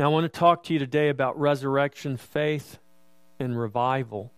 [0.00, 2.78] Now, I want to talk to you today about resurrection, faith,
[3.38, 4.32] and revival.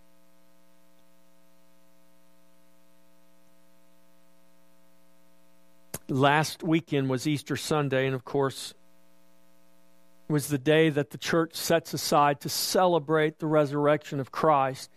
[6.08, 8.74] Last weekend was Easter Sunday, and of course,
[10.26, 14.90] was the day that the church sets aside to celebrate the resurrection of Christ.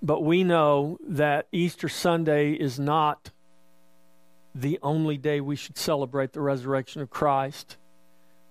[0.00, 3.32] But we know that Easter Sunday is not
[4.54, 7.76] the only day we should celebrate the resurrection of Christ.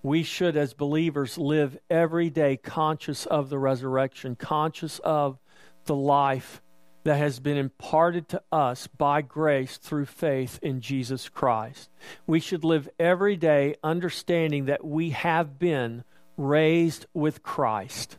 [0.02, 5.38] We should, as believers, live every day conscious of the resurrection, conscious of
[5.84, 6.62] the life
[7.04, 11.90] that has been imparted to us by grace through faith in Jesus Christ.
[12.26, 16.04] We should live every day understanding that we have been
[16.36, 18.18] raised with Christ,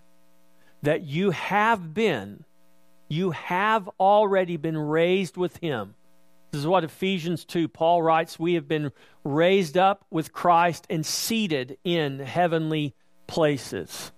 [0.82, 2.44] that you have been,
[3.08, 5.96] you have already been raised with Him.
[6.52, 8.92] This is what Ephesians 2, Paul writes, We have been
[9.24, 12.94] raised up with Christ and seated in heavenly
[13.26, 14.12] places.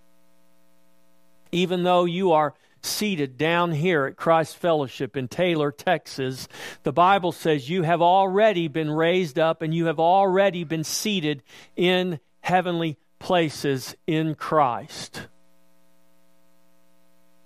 [1.51, 6.47] Even though you are seated down here at Christ Fellowship in Taylor, Texas,
[6.81, 11.43] the Bible says you have already been raised up and you have already been seated
[11.75, 15.27] in heavenly places in Christ.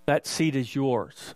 [0.05, 1.35] That seat is yours.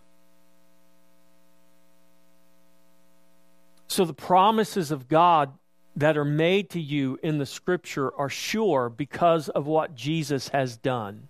[3.92, 5.52] So the promises of God
[5.96, 10.78] that are made to you in the scripture are sure because of what Jesus has
[10.78, 11.28] done.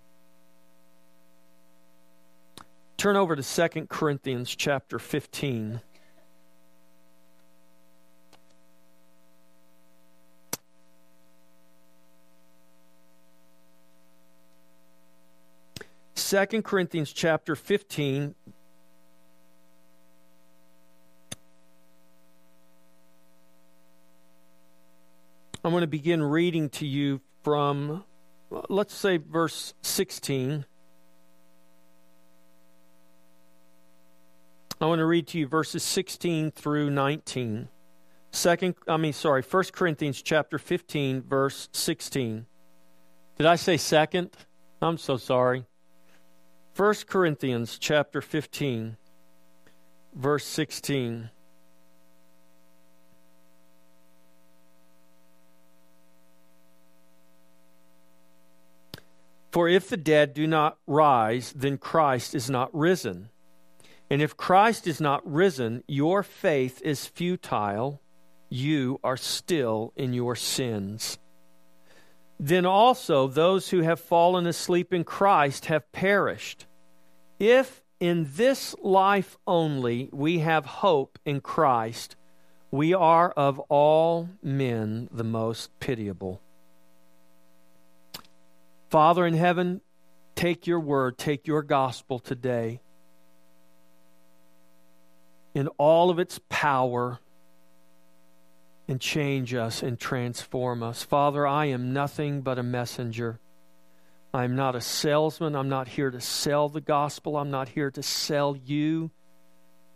[2.96, 5.80] Turn over to 2 Corinthians chapter 15.
[16.14, 18.36] Second Corinthians chapter 15
[25.64, 28.04] I'm going to begin reading to you from,
[28.68, 30.64] let's say, verse 16.
[34.80, 37.68] I want to read to you verses 16 through 19.
[38.32, 42.46] Second, I mean, sorry, 1 Corinthians chapter 15, verse 16.
[43.38, 44.30] Did I say second?
[44.80, 45.66] I'm so sorry.
[46.74, 48.96] 1 Corinthians chapter 15,
[50.14, 51.30] verse 16.
[59.52, 63.28] For if the dead do not rise, then Christ is not risen.
[64.08, 68.00] And if Christ is not risen, your faith is futile.
[68.48, 71.18] You are still in your sins.
[72.40, 76.66] Then also those who have fallen asleep in Christ have perished.
[77.38, 82.16] If in this life only we have hope in Christ,
[82.70, 86.40] we are of all men the most pitiable.
[88.92, 89.80] Father in heaven,
[90.34, 92.82] take your word, take your gospel today
[95.54, 97.18] in all of its power
[98.86, 101.02] and change us and transform us.
[101.04, 103.40] Father, I am nothing but a messenger.
[104.34, 105.56] I'm not a salesman.
[105.56, 107.38] I'm not here to sell the gospel.
[107.38, 109.10] I'm not here to sell you,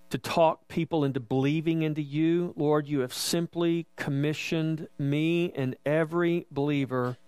[0.08, 2.54] to talk people into believing into you.
[2.56, 7.18] Lord, you have simply commissioned me and every believer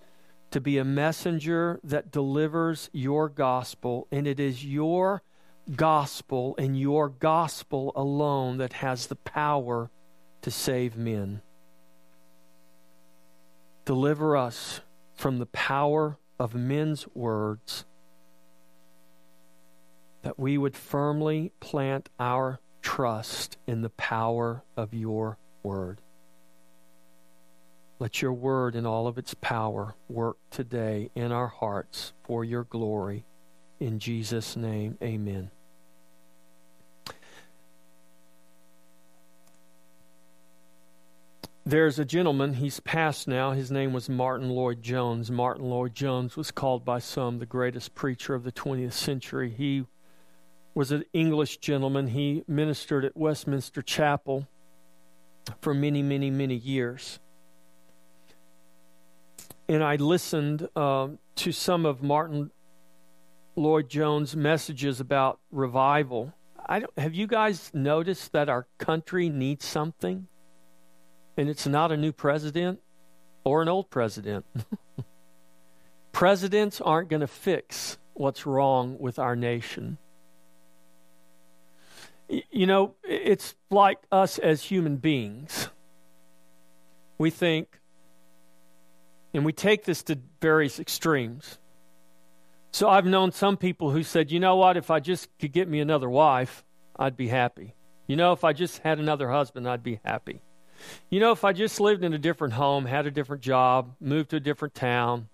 [0.50, 5.22] to be a messenger that delivers your gospel, and it is your
[5.76, 9.90] gospel and your gospel alone that has the power
[10.42, 11.42] to save men.
[13.84, 14.80] Deliver us
[15.14, 17.84] from the power of men's words,
[20.22, 26.00] that we would firmly plant our trust in the power of your word.
[28.00, 32.62] Let your word in all of its power work today in our hearts for your
[32.62, 33.24] glory.
[33.80, 35.50] In Jesus' name, amen.
[41.66, 43.50] There's a gentleman, he's passed now.
[43.50, 45.30] His name was Martyn Lloyd-Jones.
[45.30, 49.50] Martyn Lloyd-Jones was called by some the greatest preacher of the 20th century.
[49.50, 49.84] He
[50.72, 52.08] was an English gentleman.
[52.08, 54.46] He ministered at Westminster Chapel
[55.60, 57.18] for many, many, many years
[59.68, 62.50] and I listened uh, to some of Martyn
[63.54, 66.32] Lloyd-Jones' messages about revival.
[66.66, 70.26] I have you guys noticed that our country needs something?
[71.36, 72.80] And it's not a new president
[73.44, 74.44] or an old president.
[76.12, 79.98] Presidents aren't going to fix what's wrong with our nation.
[82.28, 85.68] You know, it's like us as human beings.
[87.16, 87.77] We think,
[89.34, 91.58] And we take this to various extremes.
[92.70, 95.68] So I've known some people who said, you know what, if I just could get
[95.68, 96.64] me another wife,
[96.96, 97.74] I'd be happy.
[98.06, 100.42] You know, if I just had another husband, I'd be happy.
[101.10, 104.30] You know, if I just lived in a different home, had a different job, moved
[104.30, 105.28] to a different town,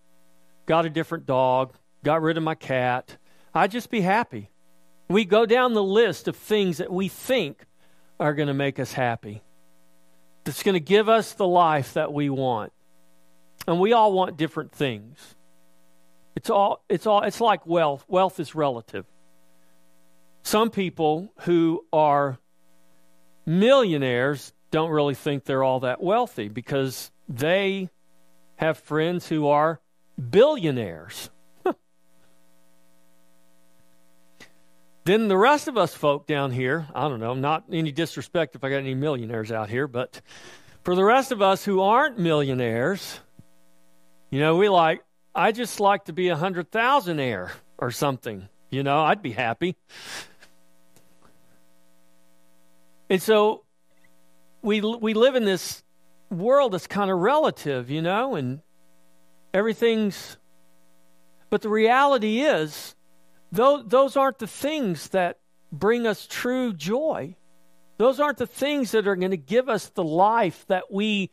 [0.67, 3.17] got a different dog, got rid of my cat,
[3.55, 4.51] I'd just be happy.
[5.09, 7.65] We go down the list of things that we think
[8.19, 9.43] are going to make us happy,
[10.45, 12.73] that's going to give us the life that we want.
[13.67, 15.35] And we all want different things.
[16.37, 18.05] It's all it's all it's like wealth.
[18.09, 19.07] Wealth is relative.
[20.43, 22.39] Some people who are
[23.47, 27.89] millionaires don't really think they're all that wealthy because they
[28.57, 29.81] have friends who are
[30.31, 31.31] billionaires.
[35.05, 38.65] then the rest of us folk down here, I don't know, not any disrespect if
[38.65, 40.21] I got any millionaires out here, but
[40.83, 43.21] for the rest of us who aren't millionaires,
[44.35, 48.49] you know, we like, I just like to be a hundred thousandaire or something.
[48.69, 49.77] You know, I'd be happy.
[53.09, 53.63] And so
[54.61, 55.85] we we live in this
[56.33, 58.61] world that's kind of relative, you know, and
[59.53, 60.37] everything's
[61.49, 62.97] but the reality is
[63.53, 65.39] those, those aren't the things that
[65.71, 67.37] bring us true joy.
[67.99, 71.31] Those aren't the things that are going to give us the life that we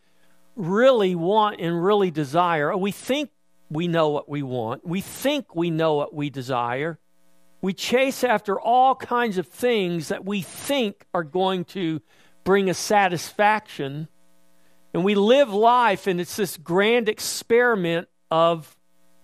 [0.61, 2.75] really want and really desire.
[2.77, 3.31] We think
[3.69, 4.85] we know what we want.
[4.85, 6.99] We think we know what we desire.
[7.61, 12.01] We chase after all kinds of things that we think are going to
[12.43, 14.07] bring us satisfaction.
[14.93, 18.75] And we live life, and it's this grand experiment of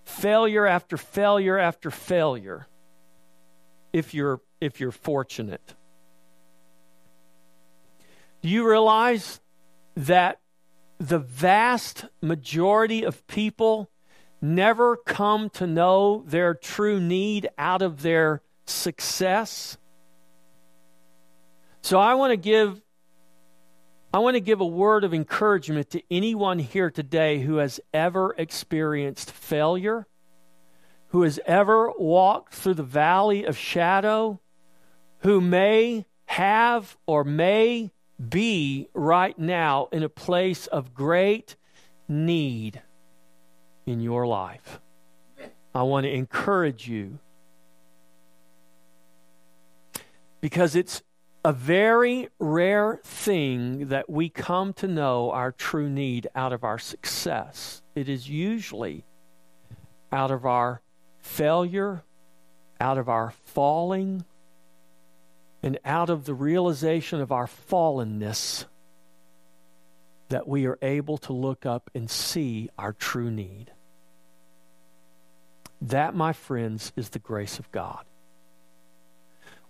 [0.04, 2.66] failure after failure after failure
[3.92, 5.74] if you're if you're fortunate
[8.40, 9.40] do you realize
[9.96, 10.40] that
[10.98, 13.90] the vast majority of people
[14.40, 19.78] never come to know their true need out of their success.
[21.82, 22.80] So I want to give
[24.12, 28.34] I want to give a word of encouragement to anyone here today who has ever
[28.38, 30.06] experienced failure,
[31.08, 34.40] who has ever walked through the valley of shadow,
[35.18, 41.56] who may have or may be right now in a place of great
[42.08, 42.82] need
[43.86, 44.80] in your life.
[45.74, 47.18] I want to encourage you
[50.40, 51.02] because it's
[51.44, 56.78] a very rare thing that we come to know our true need out of our
[56.78, 57.82] success.
[57.94, 59.04] It is usually
[60.10, 60.82] out of our
[61.18, 62.02] failure,
[62.80, 64.24] out of our falling,
[65.62, 68.64] and out of the realization of our fallenness
[70.28, 73.72] that we are able to look up and see our true need.
[75.80, 78.04] That, my friends, is the grace of God.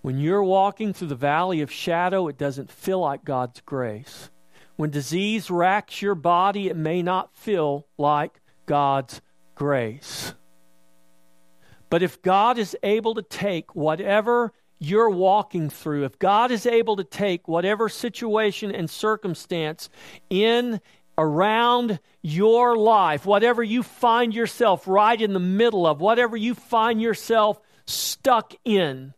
[0.00, 4.31] When you're walking through the valley of shadow, it doesn't feel like God's grace.
[4.76, 9.20] When disease racks your body, it may not feel like God's
[9.55, 10.34] grace.
[11.91, 16.96] But if God is able to take whatever you're walking through, if God is able
[16.96, 19.88] to take whatever situation and circumstance
[20.30, 20.80] in
[21.16, 27.03] around your life, whatever you find yourself right in the middle of, whatever you find
[27.03, 29.14] yourself stuck in,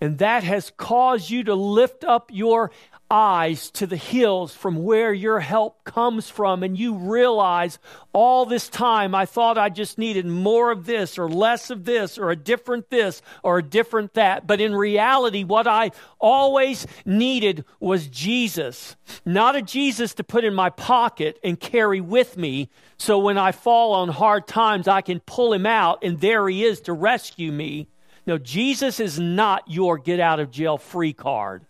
[0.00, 2.70] and that has caused you to lift up your
[3.10, 7.78] eyes to the hills from where your help comes from, and you realize
[8.12, 12.18] all this time I thought I just needed more of this or less of this
[12.18, 14.46] or a different this or a different that.
[14.46, 20.54] But in reality, what I always needed was Jesus, not a Jesus to put in
[20.54, 22.68] my pocket and carry with me.
[22.96, 26.64] So when I fall on hard times, I can pull him out, and there he
[26.64, 27.88] is to rescue me.
[28.26, 31.66] No, Jesus is not your get out of jail free card.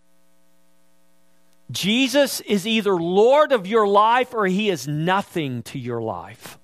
[1.70, 6.58] Jesus is either Lord of your life or he is nothing to your life.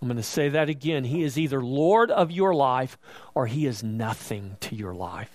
[0.00, 1.04] I'm going to say that again.
[1.04, 2.98] He is either Lord of your life
[3.34, 5.30] or he is nothing to your life.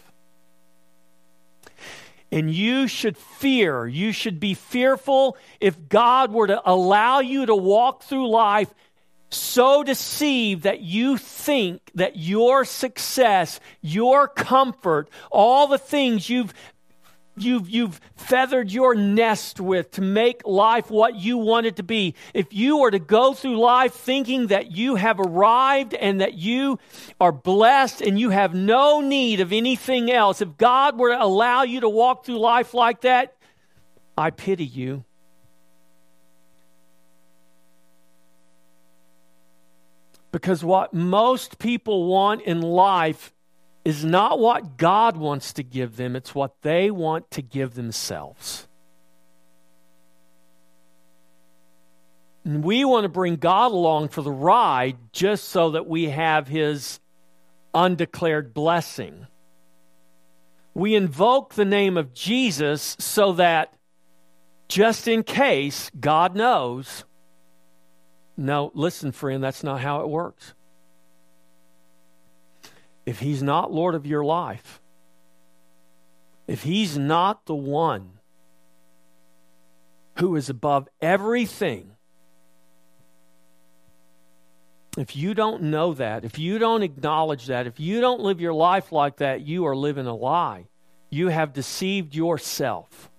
[2.29, 7.55] And you should fear, you should be fearful if God were to allow you to
[7.55, 8.73] walk through life
[9.29, 16.53] so deceived that you think that your success, your comfort, all the things you've
[17.43, 22.15] you've, you've feathered your nest with to make life what you want it to be.
[22.33, 26.79] If you are to go through life thinking that you have arrived and that you
[27.19, 31.63] are blessed and you have no need of anything else, if God were to allow
[31.63, 33.35] you to walk through life like that,
[34.17, 35.03] I pity you.
[40.31, 43.33] Because what most people want in life
[43.87, 48.67] is not what God wants to give them, it's what they want to give themselves.
[52.43, 56.49] And we want to bring God along for the ride just so that we have
[56.49, 56.99] His
[57.73, 59.25] undeclared blessing.
[60.73, 63.73] We invoke the name of Jesus so that
[64.67, 67.05] just in case God knows
[68.35, 70.53] no, listen, friend, that's not how it works.
[73.07, 74.81] If He's not Lord of your life,
[76.45, 78.19] if He's not the one
[80.19, 81.91] who is above everything,
[84.97, 88.53] if you don't know that, if you don't acknowledge that, if you don't live your
[88.53, 90.65] life like that, you are living a lie.
[91.09, 93.09] You have deceived yourself.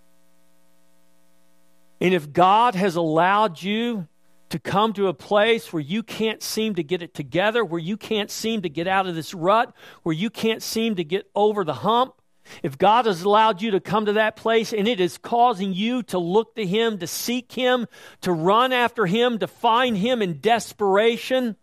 [1.99, 4.07] And if God has allowed you
[4.51, 7.97] to come to a place where you can't seem to get it together, where you
[7.97, 11.65] can't seem to get out of this rut, where you can't seem to get over
[11.65, 12.15] the hump,
[12.63, 16.03] if God has allowed you to come to that place and it is causing you
[16.05, 17.87] to look to Him, to seek Him,
[18.23, 21.57] to run after Him, to find Him in desperation,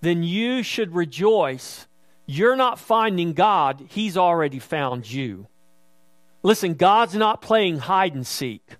[0.00, 1.86] then you should rejoice.
[2.26, 5.46] You're not finding God, He's already found you.
[6.42, 8.76] Listen, God's not playing hide and seek.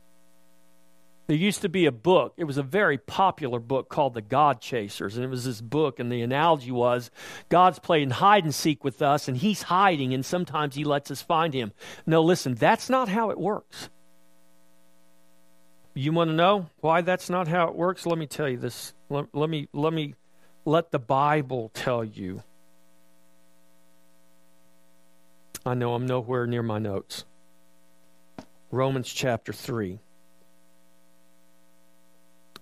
[1.27, 2.35] There used to be a book.
[2.37, 5.17] It was a very popular book called The God Chasers.
[5.17, 7.11] And it was this book, and the analogy was
[7.49, 11.23] God's playing hide and seek with us, and He's hiding, and sometimes He lets us
[11.23, 11.73] find Him.
[12.05, 13.89] No, listen, that's not how it works.
[15.95, 18.05] You want to know why that's not how it works?
[18.05, 18.93] Let me tell you this.
[19.09, 20.15] Let, let me let me
[20.65, 22.43] let the Bible tell you.
[25.65, 27.25] I know I'm nowhere near my notes.
[28.73, 30.01] Romans chapter 3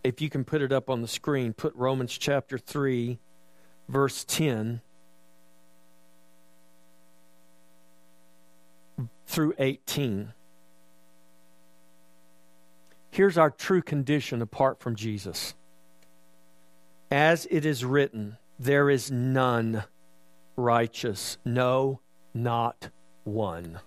[0.05, 3.19] if you can put it up on the screen, put Romans chapter 3,
[3.89, 4.81] verse 10
[9.27, 10.33] through 18.
[13.11, 15.55] Here's our true condition apart from Jesus.
[17.11, 19.85] As it is written, there is none
[20.57, 22.01] righteous, no,
[22.35, 22.89] not
[23.25, 23.81] one.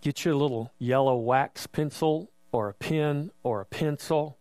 [0.00, 4.38] Get your little yellow wax pencil or a pen or a pencil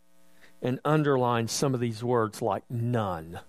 [0.62, 3.40] and underline some of these words like none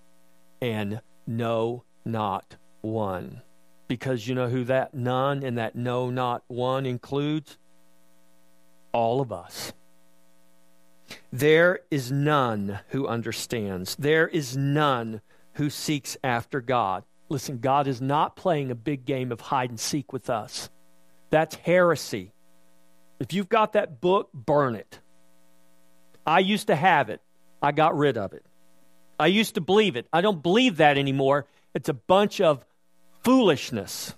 [0.60, 3.42] and no, not one.
[3.88, 7.58] Because you know who that none and that no, not one includes?
[8.92, 9.72] All of us.
[11.32, 13.94] There is none who understands.
[13.96, 15.20] There is none
[15.54, 17.04] who seeks after God.
[17.28, 20.70] Listen, God is not playing a big game of hide and seek with us.
[21.30, 22.32] That's heresy.
[23.18, 25.00] If you've got that book, burn it.
[26.26, 27.20] I used to have it,
[27.62, 28.44] I got rid of it.
[29.18, 30.06] I used to believe it.
[30.12, 31.46] I don't believe that anymore.
[31.74, 32.64] It's a bunch of
[33.22, 34.14] foolishness.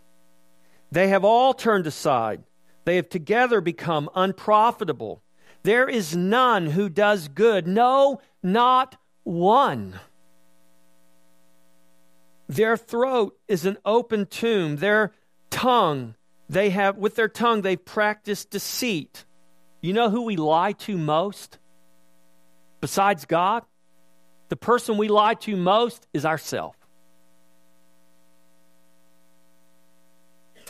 [0.90, 2.42] They have all turned aside.
[2.84, 5.22] They have together become unprofitable.
[5.62, 7.66] There is none who does good.
[7.66, 10.00] No, not one.
[12.48, 14.76] Their throat is an open tomb.
[14.76, 15.12] Their
[15.50, 16.14] tongue
[16.48, 19.24] they have, with their tongue, they've practiced deceit.
[19.80, 21.58] You know who we lie to most?
[22.80, 23.64] Besides God?
[24.48, 26.74] The person we lie to most is ourself.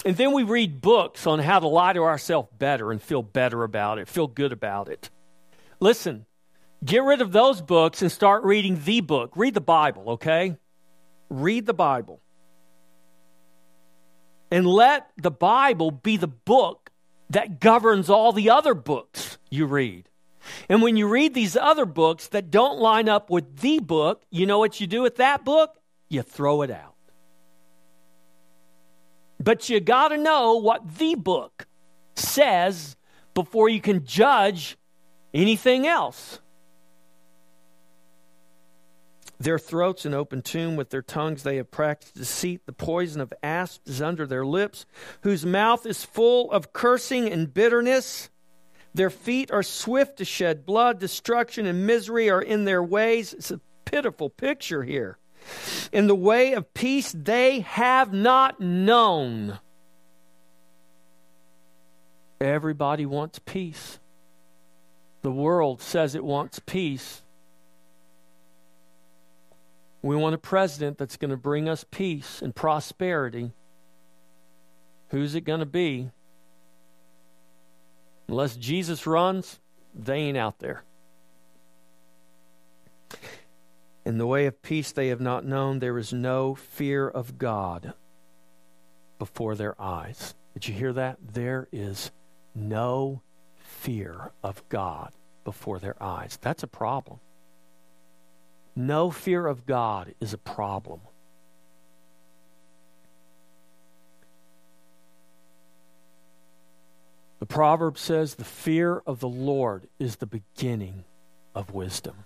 [0.04, 3.62] And then we read books on how to lie to ourselves better and feel better
[3.62, 5.10] about it, feel good about it.
[5.80, 6.26] Listen,
[6.84, 9.32] get rid of those books and start reading the book.
[9.36, 10.56] Read the Bible, okay?
[11.28, 12.20] Read the Bible
[14.50, 16.90] and let the Bible be the book
[17.30, 20.08] that governs all the other books you read.
[20.68, 24.46] And when you read these other books that don't line up with the book, you
[24.46, 25.76] know what you do with that book?
[26.08, 26.94] You throw it out.
[29.38, 31.66] But you got to know what the book
[32.16, 32.96] says
[33.34, 34.76] before you can judge
[35.32, 36.40] anything else.
[39.40, 42.62] Their throats an open tomb, with their tongues they have practiced deceit.
[42.66, 44.84] The poison of asps is under their lips,
[45.22, 48.30] whose mouth is full of cursing and bitterness.
[48.94, 50.98] Their feet are swift to shed blood.
[50.98, 53.32] Destruction and misery are in their ways.
[53.32, 55.18] It's a pitiful picture here.
[55.92, 59.60] In the way of peace they have not known.
[62.40, 64.00] Everybody wants peace.
[65.22, 67.22] The world says it wants peace.
[70.02, 73.52] We want a president that's going to bring us peace and prosperity.
[75.10, 76.10] Who's it going to be?
[78.28, 79.58] Unless Jesus runs,
[79.94, 80.82] they ain't out there.
[84.04, 85.80] In the way of peace they have not known.
[85.80, 87.92] There is no fear of God
[89.18, 90.34] before their eyes.
[90.54, 91.18] Did you hear that?
[91.34, 92.10] There is
[92.54, 93.22] no
[93.56, 95.12] fear of God
[95.44, 96.38] before their eyes.
[96.40, 97.20] That's a problem.
[98.78, 101.00] No fear of God is a problem.
[107.40, 111.02] The proverb says, The fear of the Lord is the beginning
[111.56, 112.18] of wisdom.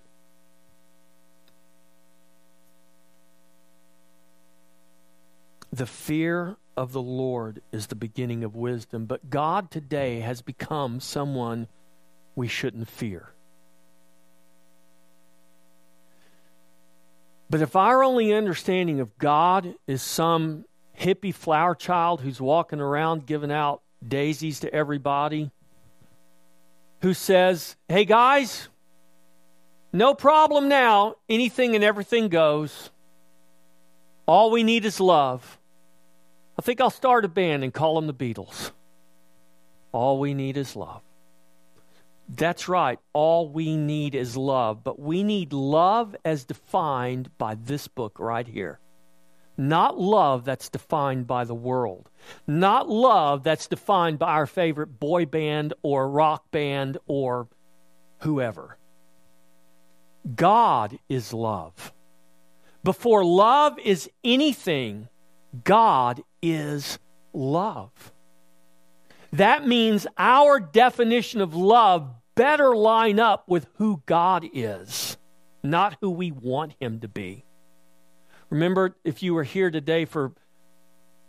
[5.72, 11.00] The fear of the Lord is the beginning of wisdom, but God today has become
[11.00, 11.68] someone
[12.36, 13.31] we shouldn't fear.
[17.52, 20.64] But if our only understanding of God is some
[20.98, 25.50] hippie flower child who's walking around giving out daisies to everybody,
[27.02, 28.70] who says, Hey guys,
[29.92, 32.90] no problem now, anything and everything goes.
[34.24, 35.58] All we need is love.
[36.58, 38.70] I think I'll start a band and call them the Beatles.
[39.92, 41.02] All we need is love.
[42.28, 42.98] That's right.
[43.12, 44.82] All we need is love.
[44.84, 48.78] But we need love as defined by this book right here.
[49.56, 52.08] Not love that's defined by the world.
[52.46, 57.48] Not love that's defined by our favorite boy band or rock band or
[58.20, 58.78] whoever.
[60.34, 61.92] God is love.
[62.82, 65.08] Before love is anything,
[65.64, 66.98] God is
[67.32, 68.12] love.
[69.32, 75.16] That means our definition of love better line up with who God is,
[75.62, 77.44] not who we want Him to be.
[78.50, 80.32] Remember, if you were here today for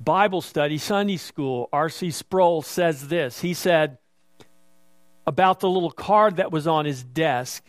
[0.01, 2.12] Bible study, Sunday school, R.C.
[2.12, 3.39] Sproul says this.
[3.39, 3.98] He said
[5.25, 7.63] about the little card that was on his desk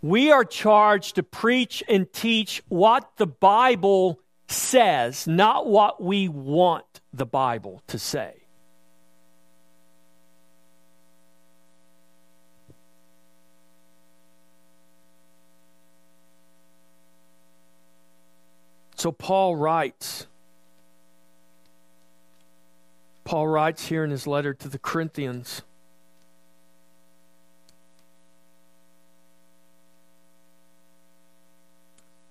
[0.00, 7.00] We are charged to preach and teach what the Bible says, not what we want
[7.12, 8.45] the Bible to say.
[18.96, 20.26] So Paul writes,
[23.24, 25.62] Paul writes here in his letter to the Corinthians.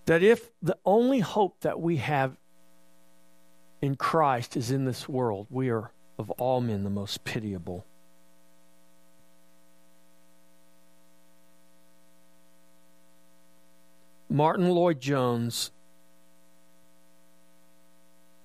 [0.05, 2.35] That if the only hope that we have
[3.81, 7.85] in Christ is in this world, we are of all men the most pitiable.
[14.29, 15.71] Martyn Lloyd-Jones,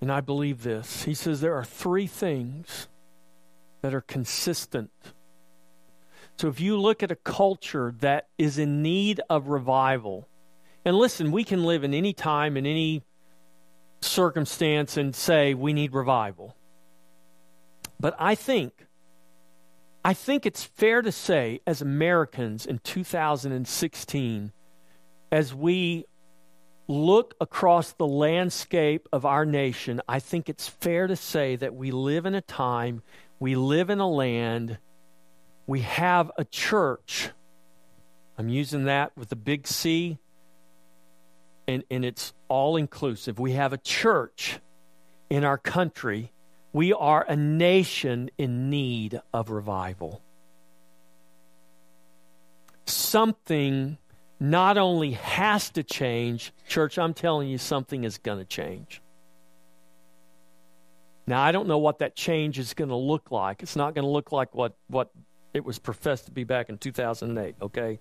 [0.01, 2.89] and I believe this, he says there are three things
[3.83, 4.91] that are consistent.
[6.37, 10.27] So if you look at a culture that is in need of revival,
[10.85, 13.03] and listen, we can live in any time, in any
[14.01, 16.57] circumstance, and say we need revival.
[17.99, 18.87] But I think,
[20.03, 24.53] I think it's fair to say, as Americans in 2016,
[25.31, 26.07] as we
[26.91, 31.93] look across the landscape of our nation, I think it's fair to say that we
[31.93, 33.03] live in a time,
[33.39, 34.79] we live in a land,
[35.67, 37.31] we have a church.
[38.37, 40.19] I'm using that with a big C
[41.69, 43.39] and, and it's all inclusive.
[43.39, 44.59] We have a church
[45.29, 46.33] in our country.
[46.73, 50.23] We are a nation in need of revival.
[52.87, 53.99] Something
[54.41, 59.03] not only has to change, church, I'm telling you, something is going to change.
[61.27, 63.63] Now, I don't know what that change is going to look like.
[63.63, 65.11] It's not going to look like what, what
[65.53, 68.01] it was professed to be back in 2008, okay?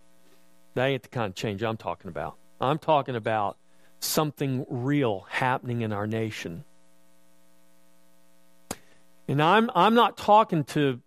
[0.75, 2.38] That ain't the kind of change I'm talking about.
[2.62, 3.58] I'm talking about
[3.99, 6.63] something real happening in our nation.
[9.28, 11.02] And I'm, I'm not talking to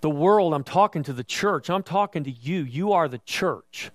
[0.00, 1.68] the world, I'm talking to the church.
[1.68, 2.62] I'm talking to you.
[2.62, 3.90] You are the church.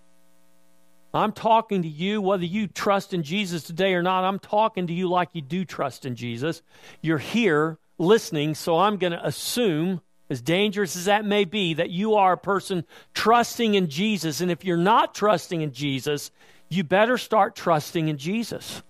[1.14, 4.94] I'm talking to you, whether you trust in Jesus today or not, I'm talking to
[4.94, 6.64] you like you do trust in Jesus.
[7.02, 11.92] You're here listening, so I'm going to assume, as dangerous as that may be, that
[11.92, 14.42] you are a person trusting in Jesus.
[14.42, 16.32] And if you're not trusting in Jesus,
[16.70, 18.82] you better start trusting in Jesus.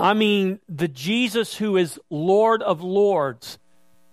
[0.00, 3.58] I mean, the Jesus who is Lord of Lords,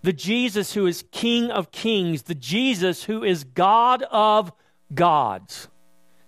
[0.04, 4.52] the Jesus who is King of Kings, the Jesus who is God of
[4.94, 5.68] gods.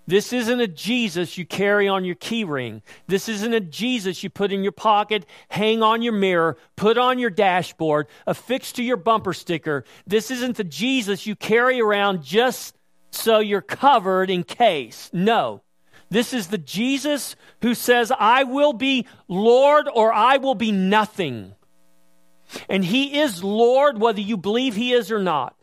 [0.10, 2.82] This isn't a Jesus you carry on your keyring.
[3.06, 7.19] This isn't a Jesus you put in your pocket, hang on your mirror, put on
[7.19, 9.86] your dashboard, affix to your bumper sticker.
[10.08, 12.76] This isn't the Jesus you carry around just
[13.12, 15.12] so you're covered in case.
[15.13, 15.62] No.
[16.10, 21.54] This is the Jesus who says, I will be Lord or I will be nothing.
[22.67, 25.56] And he is Lord whether you believe he is or not.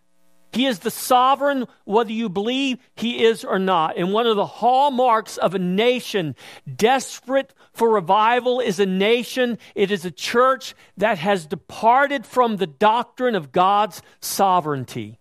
[0.57, 3.99] He is the sovereign whether you believe he is or not.
[3.99, 6.35] And one of the hallmarks of a nation
[6.75, 12.67] desperate for revival is a nation, it is a church that has departed from the
[12.67, 15.19] doctrine of God's sovereignty.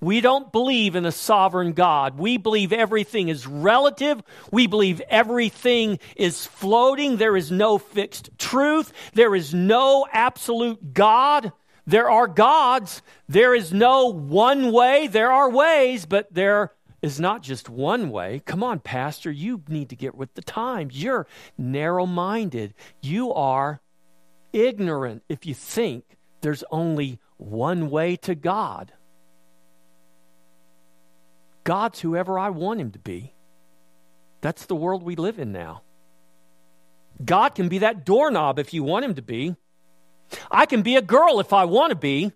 [0.00, 2.18] We don't believe in a sovereign God.
[2.18, 4.22] We believe everything is relative.
[4.50, 7.18] We believe everything is floating.
[7.18, 8.90] There is no fixed truth.
[9.12, 11.52] There is no absolute God.
[11.88, 13.00] There are gods.
[13.30, 15.06] There is no one way.
[15.06, 18.42] There are ways, but there is not just one way.
[18.44, 21.02] Come on, Pastor, you need to get with the times.
[21.02, 22.74] You're narrow minded.
[23.00, 23.80] You are
[24.52, 26.04] ignorant if you think
[26.42, 28.92] there's only one way to God.
[31.64, 33.32] God's whoever I want him to be.
[34.42, 35.80] That's the world we live in now.
[37.24, 39.56] God can be that doorknob if you want him to be.
[40.50, 42.32] I can be a girl if I want to be.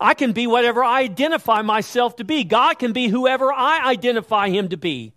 [0.00, 2.44] I can be whatever I identify myself to be.
[2.44, 5.14] God can be whoever I identify him to be.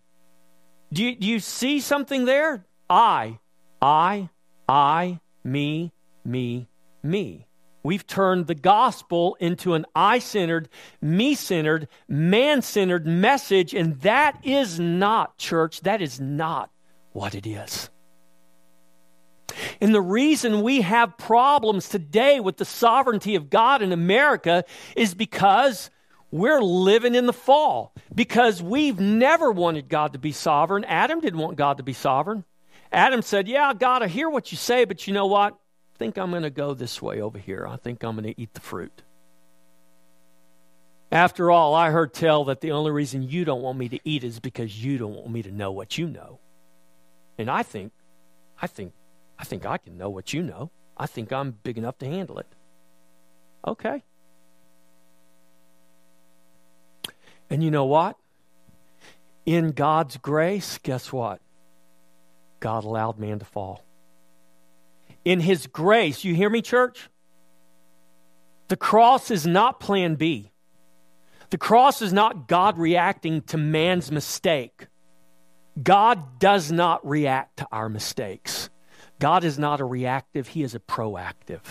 [0.94, 2.66] Do you, do you see something there?
[2.90, 3.40] I,
[3.82, 4.30] I,
[4.70, 5.92] I, me,
[6.24, 6.68] me,
[7.04, 7.48] me.
[7.84, 10.70] We've turned the gospel into an I centered,
[11.02, 16.70] me centered, man centered message, and that is not, church, that is not
[17.14, 17.90] what it is.
[19.82, 24.64] And the reason we have problems today with the sovereignty of God in America
[24.96, 25.90] is because
[26.32, 27.94] we're living in the fall.
[28.14, 30.84] Because we've never wanted God to be sovereign.
[30.86, 32.44] Adam didn't want God to be sovereign.
[32.92, 35.54] Adam said, Yeah, God, I hear what you say, but you know what?
[35.54, 37.66] I think I'm going to go this way over here.
[37.68, 39.04] I think I'm going to eat the fruit.
[41.12, 44.24] After all, I heard tell that the only reason you don't want me to eat
[44.24, 46.40] is because you don't want me to know what you know.
[47.38, 47.94] And I think,
[48.62, 48.94] I think,
[49.40, 50.72] I think I can know what you know.
[50.98, 52.48] I think I'm big enough to handle it.
[53.66, 54.04] Okay.
[57.50, 58.18] And you know what?
[59.46, 61.40] In God's grace, guess what?
[62.60, 63.84] God allowed man to fall
[65.28, 66.24] in His grace.
[66.24, 67.10] You hear me, church?
[68.70, 70.52] The cross is not plan B.
[71.50, 74.88] The cross is not God reacting to man's mistake.
[75.84, 78.67] God does not react to our mistakes.
[79.20, 81.62] God is not a reactive, He is a proactive.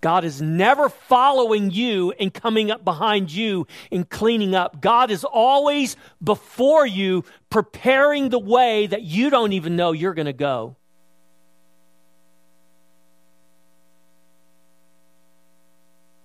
[0.00, 4.80] God is never following you and coming up behind you and cleaning up.
[4.80, 10.26] God is always before you, preparing the way that you don't even know you're going
[10.26, 10.76] to go.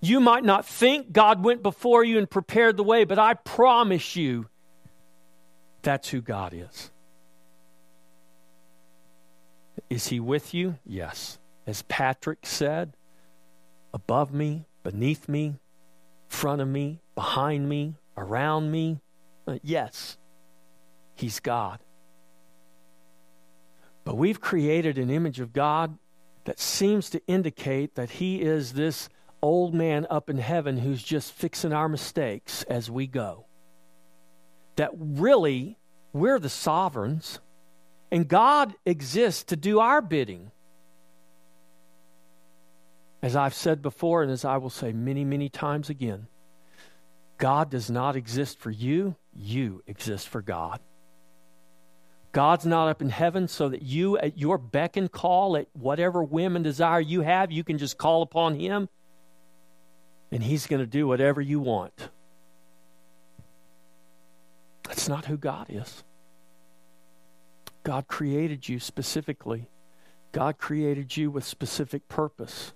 [0.00, 4.14] You might not think God went before you and prepared the way, but I promise
[4.16, 4.46] you
[5.82, 6.90] that's who God is.
[9.88, 10.78] Is He with you?
[10.84, 11.38] Yes.
[11.66, 12.96] As Patrick said,
[13.92, 15.56] above me, beneath me,
[16.28, 19.00] front of me, behind me, around me.
[19.46, 20.16] Uh, yes,
[21.14, 21.80] He's God.
[24.04, 25.98] But we've created an image of God
[26.44, 29.08] that seems to indicate that He is this
[29.42, 33.46] old man up in heaven who's just fixing our mistakes as we go.
[34.76, 35.78] That really,
[36.12, 37.40] we're the sovereigns,
[38.10, 40.50] and God exists to do our bidding.
[43.22, 46.26] As I've said before, and as I will say many, many times again,
[47.38, 50.80] God does not exist for you, you exist for God.
[52.32, 56.22] God's not up in heaven so that you, at your beck and call, at whatever
[56.22, 58.88] whim and desire you have, you can just call upon Him
[60.30, 62.10] and He's going to do whatever you want.
[64.84, 66.04] That's not who God is.
[67.86, 69.68] God created you specifically,
[70.32, 72.72] God created you with specific purpose.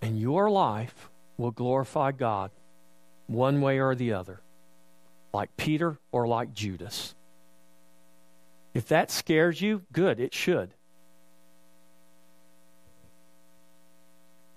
[0.00, 2.50] And your life will glorify God
[3.28, 4.40] one way or the other,
[5.32, 7.14] like Peter or like Judas.
[8.74, 10.74] If that scares you, good, it should.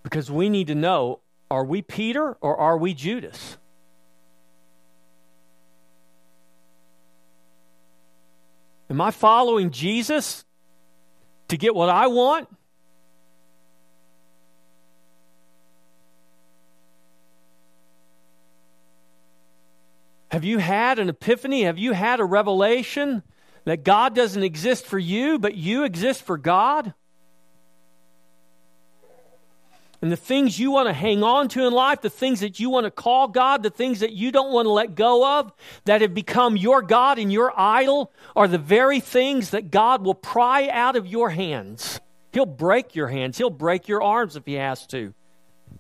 [0.02, 1.20] Because we need to know
[1.52, 3.58] are we Peter or are we Judas?
[8.90, 10.46] Am I following Jesus
[11.48, 12.48] to get what I want?
[20.32, 21.64] Have you had an epiphany?
[21.64, 23.24] Have you had a revelation
[23.64, 26.94] that God doesn't exist for you, but you exist for God?
[30.06, 32.70] And the things you want to hang on to in life, the things that you
[32.70, 35.52] want to call God, the things that you don't want to let go of,
[35.86, 40.14] that have become your God and your idol, are the very things that God will
[40.14, 42.00] pry out of your hands.
[42.34, 45.16] He'll break your hands, He'll break your arms if He has to,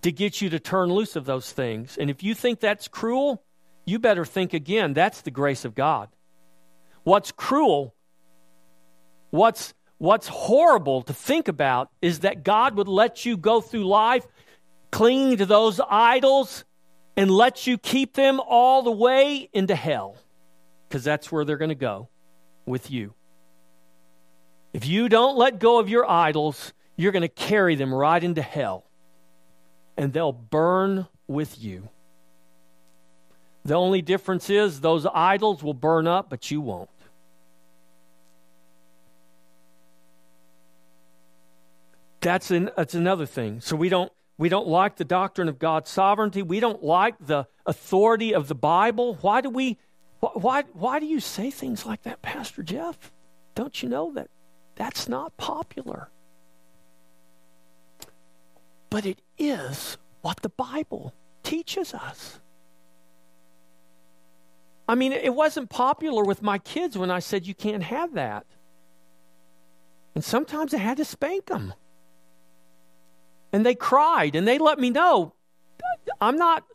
[0.01, 1.95] to get you to turn loose of those things.
[1.95, 3.43] And if you think that's cruel,
[3.85, 4.95] you better think again.
[4.95, 6.09] That's the grace of God.
[7.03, 7.93] What's cruel,
[9.29, 14.25] what's what's horrible to think about is that God would let you go through life
[14.91, 16.63] clinging to those idols
[17.17, 20.17] and let you keep them all the way into hell
[20.87, 22.09] because that's where they're going to go
[22.65, 23.13] with you.
[24.73, 28.41] If you don't let go of your idols, you're going to carry them right into
[28.41, 28.85] hell
[29.97, 31.89] and they'll burn with you.
[33.63, 36.89] The only difference is those idols will burn up, but you won't.
[42.25, 43.61] That's, an, that's another thing.
[43.61, 46.41] So we don't, we don't like the doctrine of God's sovereignty.
[46.41, 49.19] We don't like the authority of the Bible.
[49.21, 49.77] Why do we,
[50.19, 53.11] why, why do you say things like that, Pastor Jeff?
[53.53, 54.31] Don't you know that
[54.73, 56.09] that's not popular?
[58.89, 62.39] But it is what the Bible teaches us.
[64.89, 68.47] I mean, it wasn't popular with my kids when I said you can't have that.
[70.15, 71.75] And sometimes I had to spank them
[73.55, 75.33] and they cried and they let me know
[76.19, 76.65] I'm not,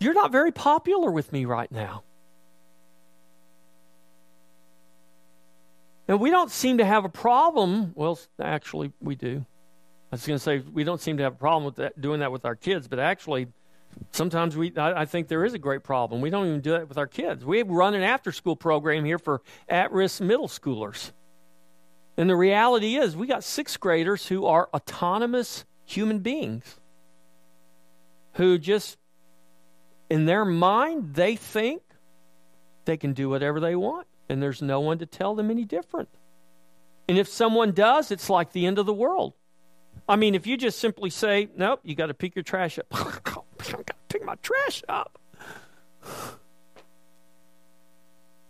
[0.00, 2.02] you're not very popular with me right now.
[6.06, 7.92] And we don't seem to have a problem.
[7.94, 9.46] Well, actually, we do.
[10.12, 12.20] I was going to say we don't seem to have a problem with that, doing
[12.20, 13.46] that with our kids, but actually,
[14.12, 14.76] sometimes we.
[14.76, 16.20] I, I, think there is a great problem.
[16.20, 17.46] We don't even do that with our kids.
[17.46, 21.12] We run an after-school program here for at-risk middle schoolers,
[22.16, 26.78] and the reality is, we got sixth graders who are autonomous human beings
[28.34, 28.96] who just,
[30.08, 31.82] in their mind, they think
[32.84, 36.08] they can do whatever they want, and there's no one to tell them any different.
[37.08, 39.34] And if someone does, it's like the end of the world.
[40.08, 42.86] I mean, if you just simply say, nope, you got to pick your trash up.
[42.92, 45.18] I got to pick my trash up.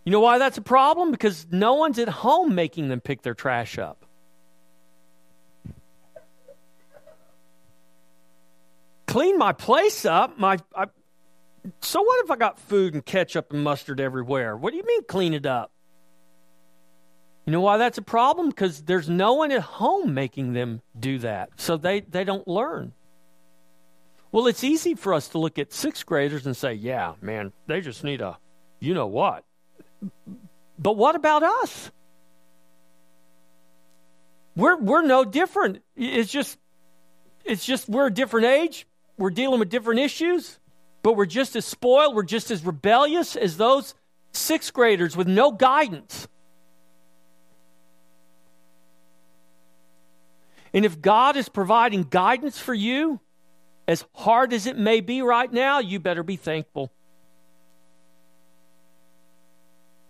[0.05, 1.11] You know why that's a problem?
[1.11, 4.05] Because no one's at home making them pick their trash up.
[9.11, 10.38] Clean my place up.
[10.38, 10.87] My, I,
[11.83, 14.57] so what if I got food and ketchup and mustard everywhere?
[14.57, 15.73] What do you mean clean it up?
[17.44, 18.51] You know why that's a problem?
[18.51, 21.51] Because there's no one at home making them do that.
[21.57, 22.92] So they, they don't learn.
[24.31, 27.81] Well, it's easy for us to look at sixth graders and say, yeah, man, they
[27.81, 28.38] just need a
[28.79, 29.44] you know what.
[30.79, 31.90] But what about us?
[34.55, 35.83] We're, we're no different.
[35.96, 36.59] It's just,
[37.44, 38.87] it's just we're a different age
[39.20, 40.59] we're dealing with different issues,
[41.02, 43.94] but we're just as spoiled, we're just as rebellious as those
[44.33, 46.26] sixth graders with no guidance.
[50.72, 53.20] And if God is providing guidance for you,
[53.87, 56.90] as hard as it may be right now, you better be thankful.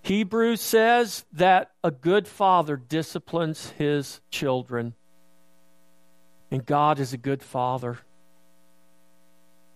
[0.03, 4.95] Hebrews says that a good father disciplines his children.
[6.51, 7.99] And God is a good father.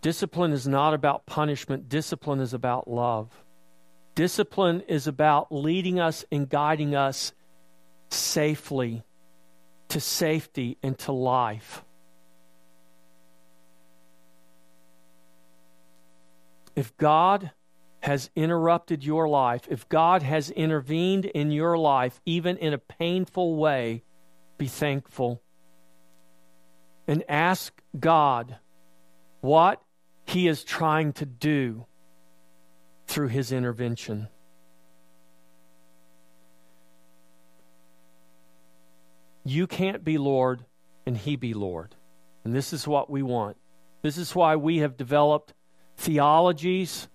[0.05, 3.31] Discipline is not about punishment, discipline is about love.
[4.15, 7.33] Discipline is about leading us and guiding us
[8.11, 9.03] safely
[9.89, 11.83] to safety and to life.
[16.77, 17.53] If God
[18.01, 23.57] has interrupted your life, if God has intervened in your life, even in a painful
[23.57, 24.03] way,
[24.59, 25.41] be thankful
[27.09, 28.59] and ask God,
[29.41, 29.84] what
[30.25, 31.87] he is trying to do
[33.07, 34.29] through his intervention.
[39.45, 40.65] You can't be Lord
[41.07, 41.95] and he be Lord.
[42.45, 43.57] And this is what we want.
[44.03, 45.53] This is why we have developed
[45.97, 47.09] theologies.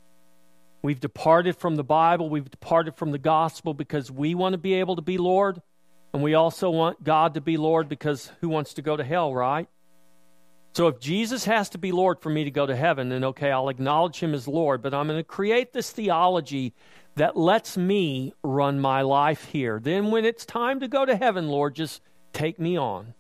[0.81, 2.29] We've departed from the Bible.
[2.29, 5.61] We've departed from the gospel because we want to be able to be Lord.
[6.13, 9.33] And we also want God to be Lord because who wants to go to hell,
[9.33, 9.67] right?
[10.73, 13.51] So if Jesus has to be Lord for me to go to heaven, then okay,
[13.51, 16.73] I'll acknowledge him as Lord, but I'm going to create this theology
[17.15, 19.79] that lets me run my life here.
[19.81, 22.01] Then when it's time to go to heaven, Lord, just
[22.33, 23.13] take me on.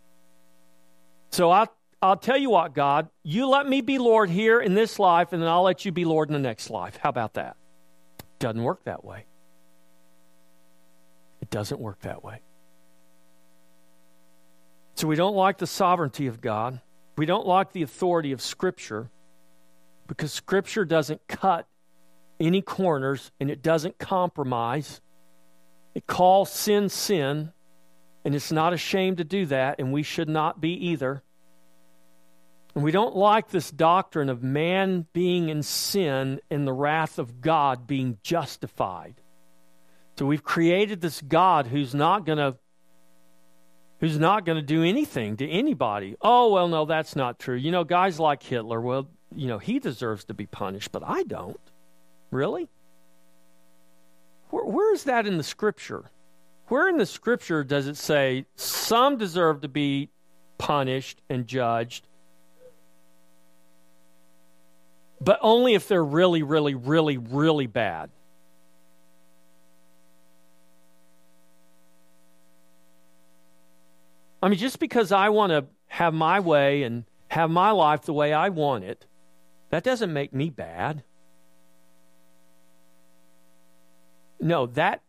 [1.31, 4.99] So I'll, I'll tell you what, God, you let me be Lord here in this
[4.99, 6.97] life, and then I'll let you be Lord in the next life.
[6.97, 7.57] How about that?
[8.37, 9.25] Doesn't work that way.
[11.41, 12.41] It doesn't work that way.
[14.95, 16.81] So we don't like the sovereignty of God.
[17.19, 19.09] We don't like the authority of Scripture
[20.07, 21.67] because Scripture doesn't cut
[22.39, 25.01] any corners and it doesn't compromise.
[25.93, 27.51] It calls sin sin,
[28.23, 31.21] and it's not ashamed to do that, and we should not be either.
[32.73, 37.41] And we don't like this doctrine of man being in sin and the wrath of
[37.41, 39.15] God being justified.
[40.17, 42.55] So we've created this God who's not going to
[43.99, 46.15] who's not going to do anything to anybody.
[46.21, 47.55] Oh, well, no, that's not true.
[47.55, 51.23] You know, guys like Hitler, well, you know, he deserves to be punished, but I
[51.23, 51.59] don't.
[52.31, 52.69] Really?
[54.49, 56.05] Where, where is that in the scripture?
[56.67, 60.09] Where in the scripture does it say some deserve to be
[60.57, 62.07] punished and judged,
[65.19, 68.11] but only if they're really, really, really, really bad?
[74.41, 78.13] I mean, just because I want to have my way and have my life the
[78.13, 79.05] way I want it,
[79.69, 81.03] that doesn't make me bad.
[84.39, 85.01] No, that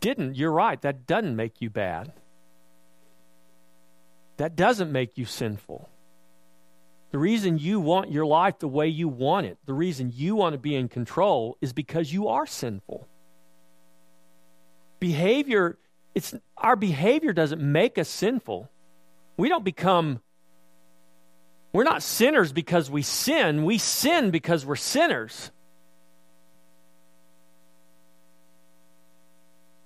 [0.00, 0.36] didn't.
[0.36, 0.80] You're right.
[0.82, 2.12] That doesn't make you bad.
[4.36, 5.88] That doesn't make you sinful.
[7.10, 10.54] The reason you want your life the way you want it, the reason you want
[10.54, 13.06] to be in control, is because you are sinful.
[14.98, 15.78] Behavior
[16.14, 18.70] it's our behavior doesn't make us sinful.
[19.36, 20.20] We don't become
[21.72, 23.64] we're not sinners because we sin.
[23.64, 25.50] We sin because we're sinners.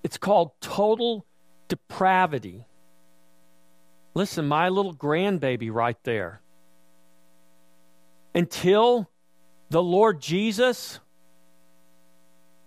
[0.02, 1.24] It's called total
[1.68, 2.64] depravity.
[4.14, 6.40] Listen, my little grandbaby right there.
[8.34, 9.08] Until
[9.70, 11.00] the Lord Jesus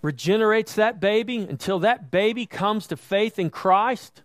[0.02, 4.24] regenerates that baby until that baby comes to faith in Christ.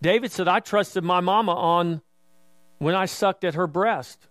[0.00, 2.02] David said, I trusted my mama on
[2.78, 4.26] when I sucked at her breast.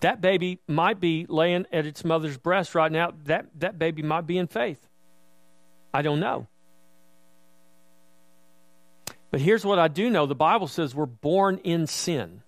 [0.00, 3.12] That baby might be laying at its mother's breast right now.
[3.24, 4.88] That, that baby might be in faith.
[5.92, 6.46] I don't know.
[9.30, 12.42] But here's what I do know the Bible says we're born in sin.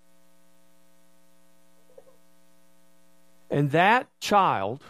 [3.50, 4.82] And that child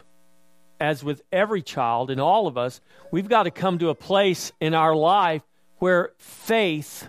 [0.81, 4.53] as with every child and all of us, we've got to come to a place
[4.61, 5.43] in our life
[5.79, 7.09] where faith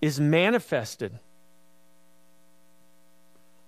[0.00, 1.18] is manifested.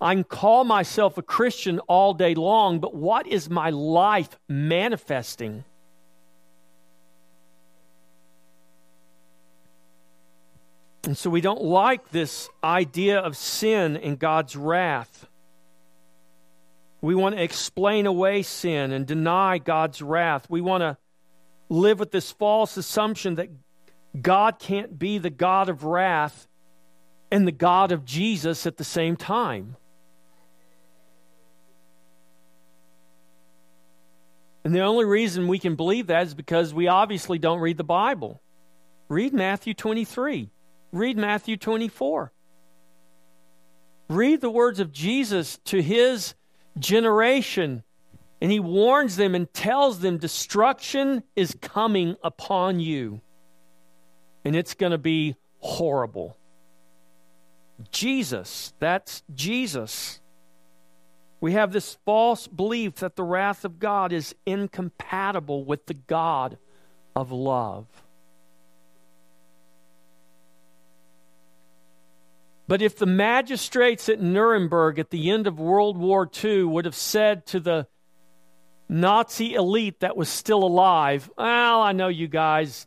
[0.01, 5.65] I can call myself a Christian all day long, but what is my life manifesting?
[11.05, 15.28] And so we don't like this idea of sin and God's wrath.
[17.01, 20.49] We want to explain away sin and deny God's wrath.
[20.51, 20.97] We want to
[21.69, 23.51] live with this false assumption that
[24.21, 26.49] God can't be the God of wrath
[27.31, 29.77] and the God of Jesus at the same time.
[34.65, 37.85] And the only reason we can believe that is because we obviously don't read the
[37.85, 38.43] Bible.
[39.09, 40.51] Read Matthew 23.
[40.93, 42.33] Read Matthew 24.
[44.09, 46.35] Read the words of Jesus to his
[46.79, 47.83] generation.
[48.41, 53.21] And he warns them and tells them destruction is coming upon you.
[54.45, 56.37] And it's going to be horrible.
[57.91, 60.21] Jesus, that's Jesus.
[61.41, 66.59] We have this false belief that the wrath of God is incompatible with the God
[67.15, 67.87] of love.
[72.69, 76.95] But if the magistrates at Nuremberg at the end of World War II would have
[76.95, 77.89] said to the
[78.91, 82.87] Nazi elite that was still alive, Well, I know you guys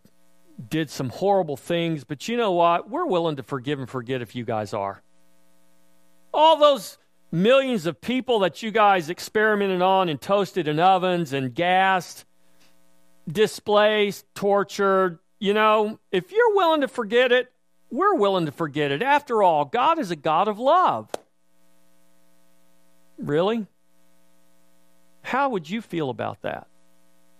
[0.69, 2.91] did some horrible things, but you know what?
[2.91, 5.01] We're willing to forgive and forget if you guys are.
[6.31, 6.99] All those
[7.31, 12.25] millions of people that you guys experimented on and toasted in ovens and gassed,
[13.27, 17.51] displaced, tortured, you know, if you're willing to forget it,
[17.91, 19.03] we're willing to forget it.
[19.03, 21.09] After all, God is a God of love.
[23.17, 23.67] Really?
[25.21, 26.67] How would you feel about that?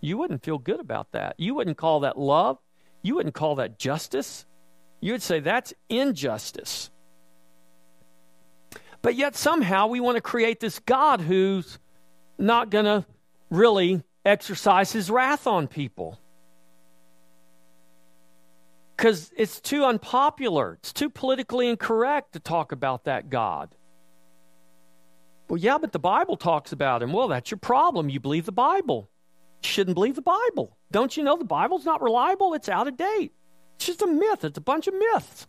[0.02, 1.36] You wouldn't feel good about that.
[1.38, 2.58] You wouldn't call that love.
[3.02, 4.46] You wouldn't call that justice.
[5.00, 6.92] You would say that's injustice.
[9.02, 11.80] But yet somehow we want to create this God who's
[12.38, 13.06] not going to
[13.50, 16.20] really exercise his wrath on people
[19.02, 20.78] because it's too unpopular.
[20.80, 23.76] It's too politically incorrect to talk about that God.
[25.50, 27.12] Well, yeah, but the Bible talks about him.
[27.12, 28.10] Well, that's your problem.
[28.10, 29.10] You believe the Bible.
[29.64, 30.78] You shouldn't believe the Bible.
[30.92, 32.54] Don't you know the Bible's not reliable?
[32.54, 33.34] It's out of date.
[33.76, 34.44] It's just a myth.
[34.44, 35.48] It's a bunch of myths.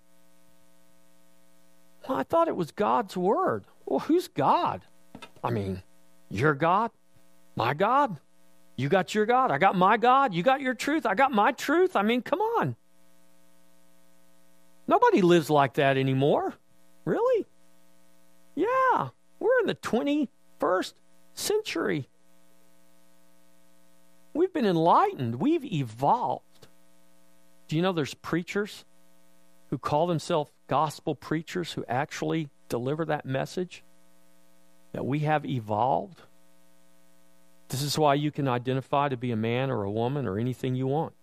[2.09, 3.67] Well, I thought it was God's word.
[3.85, 4.81] Well, who's God?
[5.45, 5.83] I mean,
[6.31, 6.91] your God,
[7.55, 8.19] my God.
[8.77, 9.51] You got your God.
[9.51, 10.33] I got my God.
[10.33, 11.05] You got your truth.
[11.05, 11.97] I got my truth.
[11.97, 12.77] I mean, come on.
[14.93, 16.53] Nobody lives like that anymore.
[17.07, 17.47] Really?
[18.55, 19.09] Yeah.
[19.40, 20.93] We're in the 21st
[21.32, 22.11] century.
[24.34, 25.36] We've been enlightened.
[25.36, 26.68] We've evolved.
[27.68, 28.84] Do you know there's preachers
[29.70, 33.82] who call themselves gospel preachers who actually deliver that message?
[34.93, 36.20] That we have evolved?
[37.68, 40.74] This is why you can identify to be a man or a woman or anything
[40.74, 41.14] you want.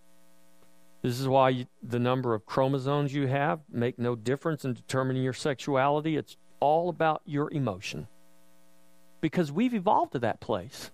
[1.02, 5.24] This is why you, the number of chromosomes you have make no difference in determining
[5.24, 6.18] your sexuality.
[6.18, 8.08] It's all about your emotion.
[9.22, 10.92] Because we've evolved to that place.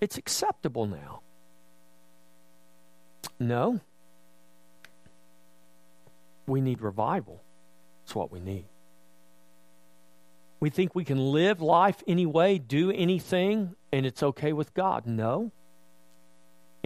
[0.00, 1.20] It's acceptable now.
[3.40, 3.80] No.
[6.46, 7.42] We need revival.
[8.04, 8.66] That's what we need.
[10.60, 15.06] We think we can live life anyway, do anything, and it's okay with God.
[15.06, 15.50] No.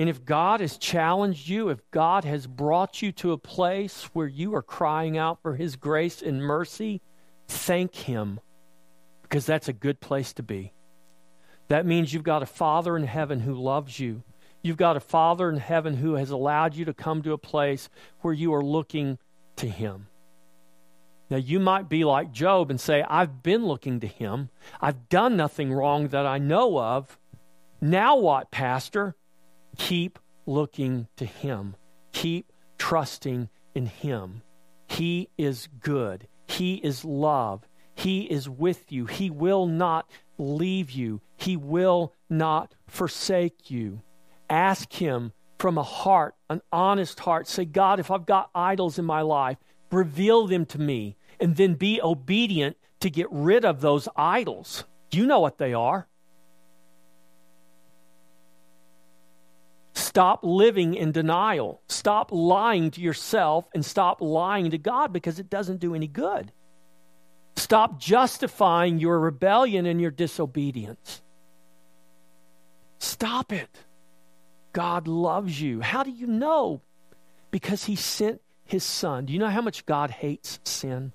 [0.00, 4.26] And if God has challenged you, if God has brought you to a place where
[4.26, 7.02] you are crying out for His grace and mercy,
[7.48, 8.40] thank Him
[9.20, 10.72] because that's a good place to be.
[11.68, 14.22] That means you've got a Father in heaven who loves you.
[14.62, 17.90] You've got a Father in heaven who has allowed you to come to a place
[18.22, 19.18] where you are looking
[19.56, 20.06] to Him.
[21.28, 24.48] Now, you might be like Job and say, I've been looking to him.
[24.80, 27.18] I've done nothing wrong that I know of.
[27.82, 29.14] Now what, Pastor?
[29.80, 31.74] Keep looking to him.
[32.12, 34.42] Keep trusting in him.
[34.86, 36.28] He is good.
[36.46, 37.66] He is love.
[37.94, 39.06] He is with you.
[39.06, 40.08] He will not
[40.38, 41.22] leave you.
[41.36, 44.02] He will not forsake you.
[44.50, 47.48] Ask him from a heart, an honest heart.
[47.48, 49.56] Say, God, if I've got idols in my life,
[49.90, 54.84] reveal them to me and then be obedient to get rid of those idols.
[55.10, 56.06] You know what they are.
[60.10, 61.82] Stop living in denial.
[61.86, 66.50] Stop lying to yourself and stop lying to God because it doesn't do any good.
[67.54, 71.22] Stop justifying your rebellion and your disobedience.
[72.98, 73.84] Stop it.
[74.72, 75.80] God loves you.
[75.80, 76.80] How do you know?
[77.52, 79.26] Because he sent his son.
[79.26, 81.12] Do you know how much God hates sin?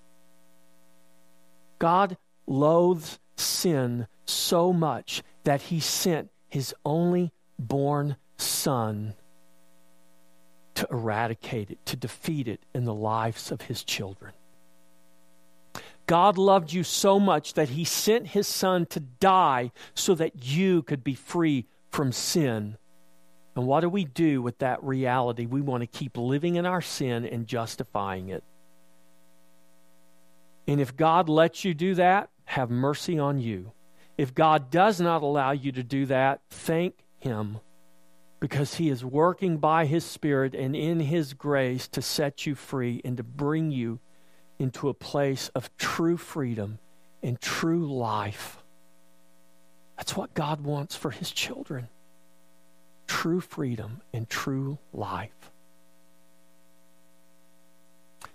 [1.79, 2.15] God
[2.47, 9.13] loathes sin so much that he sent his only born son
[10.75, 14.33] to eradicate it, to defeat it in the lives of his children.
[16.07, 20.83] God loved you so much that he sent his son to die so that you
[20.83, 22.77] could be free from sin.
[23.55, 25.45] And what do we do with that reality?
[25.45, 28.43] We want to keep living in our sin and justifying it.
[30.67, 33.71] And if God lets you do that, have mercy on you.
[34.17, 37.59] If God does not allow you to do that, thank Him
[38.45, 43.01] because He is working by His Spirit and in His grace to set you free
[43.03, 43.97] and to bring you
[44.59, 46.77] into a place of true freedom
[47.23, 48.63] and true life.
[49.97, 51.87] That's what God wants for His children
[53.07, 55.51] true freedom and true life.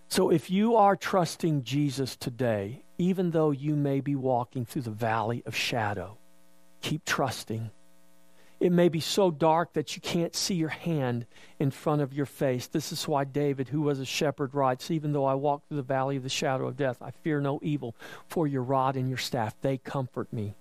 [0.08, 4.90] So if you are trusting Jesus today, even though you may be walking through the
[4.90, 6.18] valley of shadow,
[6.80, 7.70] keep trusting.
[8.61, 11.26] It may be so dark that you can't see your hand
[11.58, 12.66] in front of your face.
[12.66, 15.82] This is why David, who was a shepherd, writes Even though I walk through the
[15.82, 17.96] valley of the shadow of death, I fear no evil,
[18.28, 20.56] for your rod and your staff, they comfort me.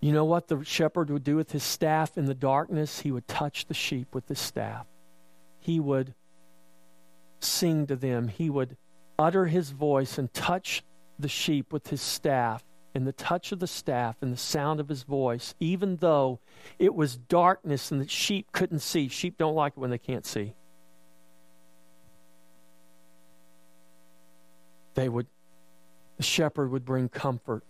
[0.00, 3.00] You know what the shepherd would do with his staff in the darkness?
[3.00, 4.86] He would touch the sheep with his staff.
[5.60, 6.12] He would
[7.40, 8.76] sing to them, he would
[9.18, 10.82] utter his voice and touch
[11.18, 12.64] the sheep with his staff.
[12.94, 16.40] And the touch of the staff and the sound of his voice, even though
[16.78, 19.08] it was darkness and the sheep couldn't see.
[19.08, 20.54] Sheep don't like it when they can't see.
[24.94, 25.26] They would,
[26.18, 27.64] the shepherd would bring comfort.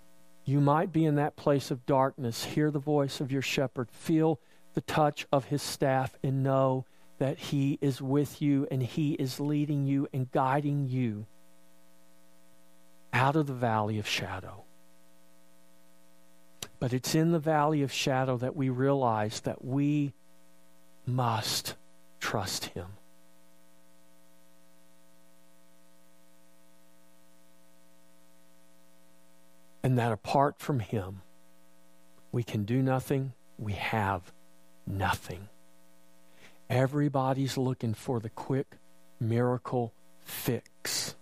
[0.44, 2.44] You might be in that place of darkness.
[2.44, 3.90] Hear the voice of your shepherd.
[3.92, 4.40] Feel
[4.74, 6.84] the touch of his staff and know
[7.22, 11.26] that He is with you and He is leading you and guiding you
[13.12, 14.61] out of the valley of shadow.
[16.82, 20.14] But it's in the valley of shadow that we realize that we
[21.06, 21.76] must
[22.18, 22.86] trust Him.
[29.84, 31.22] And that apart from Him,
[32.32, 34.32] we can do nothing, we have
[34.84, 35.50] nothing.
[36.68, 38.66] Everybody's looking for the quick
[39.20, 39.92] miracle
[40.24, 41.14] fix.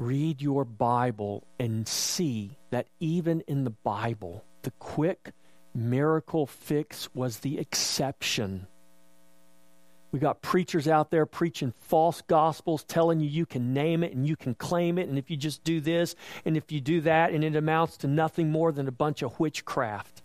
[0.00, 5.32] Read your Bible and see that even in the Bible, the quick
[5.74, 8.66] miracle fix was the exception.
[10.10, 14.26] We got preachers out there preaching false gospels, telling you you can name it and
[14.26, 16.14] you can claim it, and if you just do this
[16.46, 19.38] and if you do that, and it amounts to nothing more than a bunch of
[19.38, 20.22] witchcraft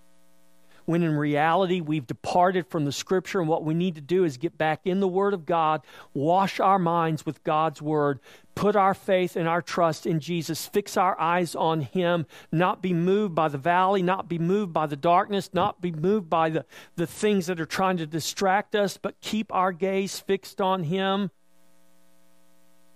[0.86, 4.38] when in reality we've departed from the scripture and what we need to do is
[4.38, 5.82] get back in the word of God,
[6.14, 8.20] wash our minds with God's word,
[8.54, 12.94] put our faith and our trust in Jesus, fix our eyes on him, not be
[12.94, 16.66] moved by the valley, not be moved by the darkness, not be moved by the,
[16.96, 21.32] the things that are trying to distract us, but keep our gaze fixed on him.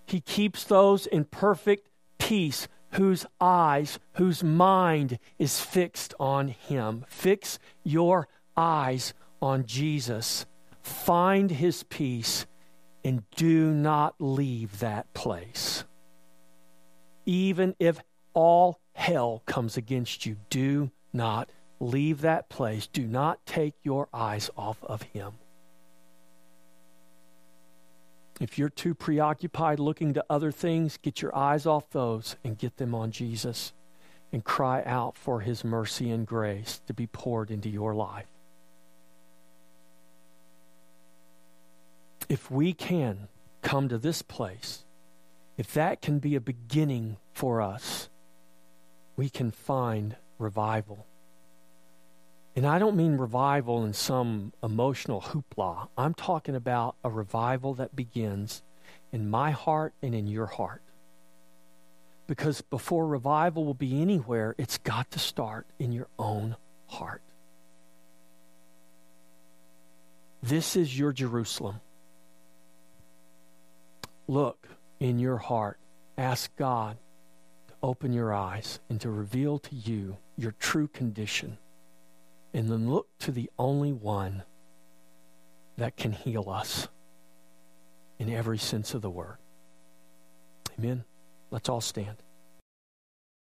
[0.06, 7.06] He keeps those in perfect peace whose eyes, whose mind is fixed on Him.
[7.08, 8.28] Fix your
[8.58, 10.46] eyes on Jesus.
[10.82, 12.46] Find His peace
[13.04, 15.84] and do not leave that place.
[17.26, 18.00] Even if
[18.34, 22.88] all hell comes against you, do not leave that place.
[22.88, 25.34] Do not take your eyes off of Him.
[28.40, 32.78] If you're too preoccupied looking to other things, get your eyes off those and get
[32.78, 33.74] them on Jesus
[34.32, 38.28] and cry out for his mercy and grace to be poured into your life.
[42.30, 43.28] If we can
[43.62, 44.86] come to this place,
[45.58, 48.08] if that can be a beginning for us,
[49.18, 51.06] we can find revival.
[52.56, 55.88] And I don't mean revival in some emotional hoopla.
[55.97, 58.64] I'm talking about a revival that begins
[59.12, 60.82] in my heart and in your heart.
[62.28, 66.56] Because before revival will be anywhere, it's got to start in your own
[66.88, 67.22] heart.
[70.41, 71.82] This is your Jerusalem.
[74.28, 74.68] Look
[75.00, 75.78] in your heart.
[76.18, 76.97] Ask God
[77.68, 81.58] to open your eyes and to reveal to you your true condition
[82.54, 84.43] and then look to the only one
[85.78, 86.88] that can heal us
[88.18, 89.38] in every sense of the word.
[90.78, 91.04] Amen.
[91.52, 92.18] Let's all stand.